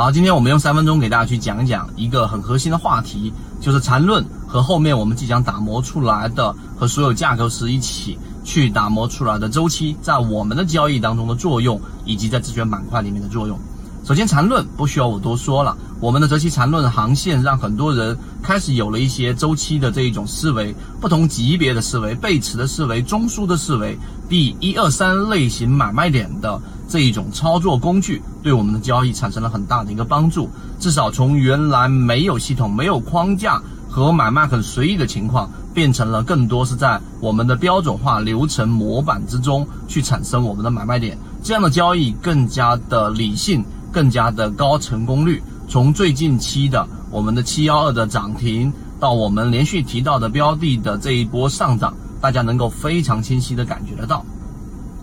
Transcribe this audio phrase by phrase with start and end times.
[0.00, 13.58] 好，今天我们用三分钟给大家去讲一讲一个很核心的话题，就是缠论和后面我们即将打磨出来的和所有架构师一起去打磨出来的周期，在我们的交易当中的作用，以及在自选板块里面的作用。
[14.02, 15.76] 首先，缠论不需要我多说了。
[16.00, 26.58] 我们的择期缠论航线让很多人开始有了一些周期的这一种思维，不同级别的思维、背驰的思维、中枢的思维、第一二三类型买卖点的
[26.88, 30.48] 这一种操作工具，对我们的交易产生了很大的一个帮助。
[30.78, 43.62] 至少从原来没有系统、没有框架和买卖很随意的情况，变成了更多是在我们的标准化流程模板之中去产生我们的买卖点，这样的交易更加的理性。
[43.92, 54.26] 更加的高成功率，从最近期的我们的七幺二的涨停，到我们连续提到的标的的这一波上涨，大家能够非常清晰的感觉得到。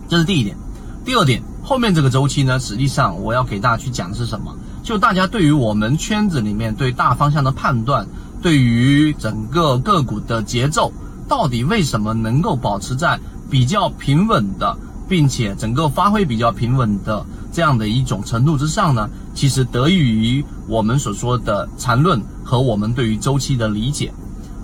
[0.10, 0.58] 这是第一点。
[1.06, 4.54] 第二点，后面这个周期呢，实际上我要给大家去讲的是什么？
[4.84, 8.06] 就大家对于我们圈子里面对大方向的判断，
[8.42, 10.92] 对于整个个股的节奏，
[11.30, 13.18] 到底为什么能够保持在
[13.50, 17.26] 比较平稳的，并且整个发挥比较平稳的？
[17.58, 24.14] 这样的一种程度之上呢，其实得益于我们所说的缠论和我们对于周期的理解。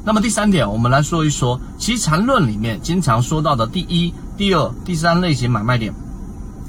[0.05, 5.91] 那么第三点，我们来说一说，其实缠论里面经常说到的第一、第二、第三类型买卖点，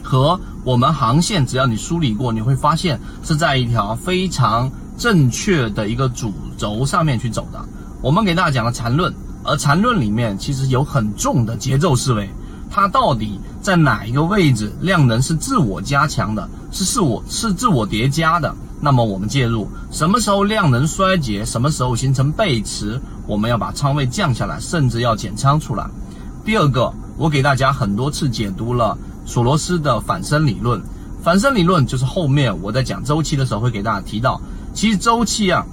[0.03, 7.63] 和我们航线，只要你梳理过，你会发现是在一条非常正确的一个主轴上面去走的。
[8.01, 12.31] 我们给大家讲了缠论，而缠论里面其实有很重的节奏思维。
[12.75, 14.73] 它到底在哪一个位置？
[14.81, 18.53] 量能是自我加强的，是自我是自我叠加的。
[18.81, 21.45] 那么我们介入，什么时候量能衰竭？
[21.45, 23.01] 什么时候形成背驰？
[23.29, 25.89] 我们要把仓位降下来，甚至要减仓出来。
[26.45, 30.83] 第二个，我给大家很多次解读了索罗斯的反身理论。
[31.23, 34.41] 反身理论就是后面我在讲周期的时候会给大家提到，
[34.75, 35.65] 其实周期啊，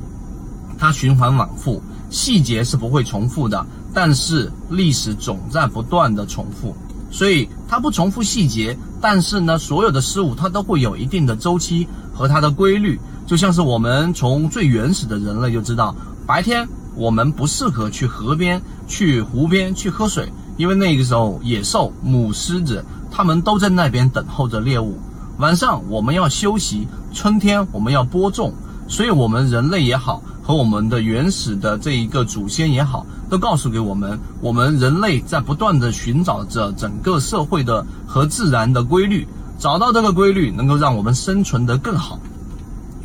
[0.78, 6.76] 它循环往复，细节是不会重复的，但是历史总在不断的重复。
[7.12, 13.00] 所以它不重复细节，但是呢，所有的事物它都会有一定的周期和它的规律。
[13.28, 15.96] 就像是我们从最原始的人类就知道，
[16.26, 24.98] 白天我们不适合去河边、去湖边去喝水，因为那个时候野兽、母狮子它们都在那边等候着猎物。
[25.38, 28.54] 晚上我们要休息，春天我们要播种。
[28.88, 33.06] 所以，我们人类也好，和我们的原始的这一个祖先也好。
[33.30, 39.26] 都告诉给我们，我们人类在不断的寻找着整个社会的和自然的规律，
[39.58, 42.20] 找到这个规律，能够让我们生存得更好。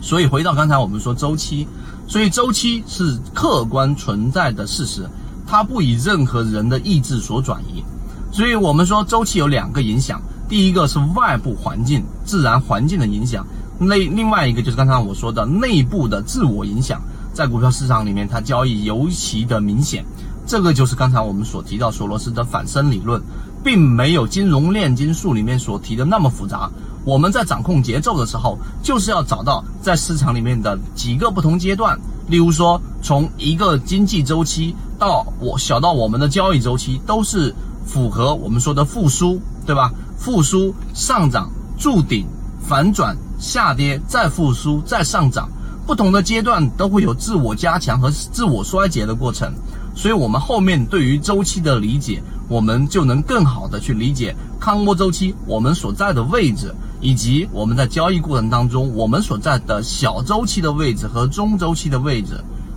[0.01, 1.65] 所以回到刚才我们说周期，
[2.09, 5.09] 所以周期是客观存在的事实，
[5.47, 7.85] 它不以任何人的意志所转移。
[8.33, 13.47] 所以我们说周期有两个影响，第一个是外部环境、自然环境的影响，
[13.79, 17.01] 内另外一个就是刚才我说的内部的自我影响。
[17.37, 20.03] 在股票市场里面，它交易尤其的明显。
[20.47, 23.21] 这个就是刚才我们所提到索罗斯的反身理论，
[23.63, 26.71] 并没有金融炼金术里面所提的那么复杂。
[27.05, 32.01] 我们在掌控节奏的时候，就是要找到在市场里面的几个不同阶段。
[32.27, 37.55] 例如说，从一个经济周期到我小到我们的交易周期，都是
[37.85, 39.93] 符合我们说的复苏，对吧？
[40.17, 42.27] 复苏、上涨、筑顶、
[42.67, 45.51] 反转、下跌、再复苏、再上涨。
[45.87, 49.53] 不同的阶段都会有自我加强和自我衰竭的过程，
[49.95, 62.33] 所以，我们后面对于周期的理解，我们就能更好的去理解康波周期我们所在的位置，以及我们在交易过程当中我们所在的小周期的位置和中周期的位置。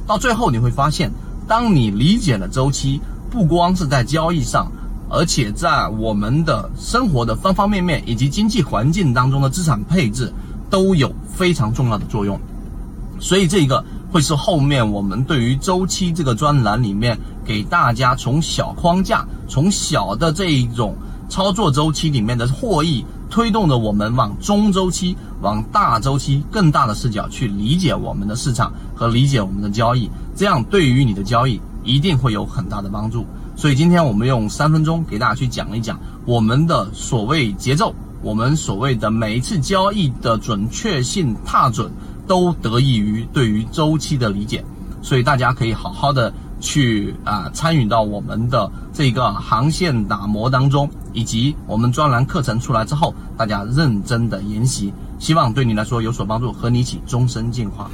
[0.05, 1.11] 到最后你会发现，
[1.47, 4.71] 当你理解了周期，不光是在交易上，
[5.09, 10.31] 而且在我们的生活的方方面面以及经济环境当中的资产配置，
[10.69, 12.39] 都有非常重要的作用。
[13.19, 20.95] 所以这个会是后面我们对于周期这个专栏里面给大家从小框架、从小的这一种
[21.29, 33.25] 操作周期里面的获益，推动着我们往中周期、往大周期更大的视角去理解我们的市场和理解我们的交易，这样对于你的交易一定会有很大的帮助。
[33.55, 41.91] 所以今天我们用三分钟给大家去讲一讲我们的所谓节奏，我们所谓的每一次交易的准确性踏准。
[42.29, 44.63] 都得益于对于周期的理解，
[45.01, 57.89] 所以大家可以好好的去啊参与到我们的这个航线打磨当中，以及我们专栏课程出来之后，大家认真的研习，希望对你来说有所帮助，和你一起终身进化。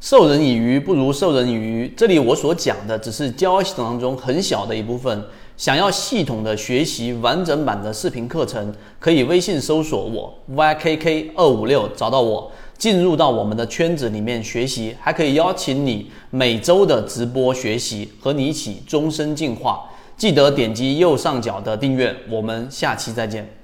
[0.00, 5.24] 授人以鱼不如授人以渔，这里我所讲的只是交易系统当中很小的一部分。
[5.56, 19.82] 想要系统的学习完整版的视频课程，可以微信搜索我 ykk 二五六找到我，进入到我们的圈子里面学习，还可以邀请你每周的直播学习，和你一起终身进化。
[20.16, 23.59] 记得点击右上角的订阅，我们下期再见。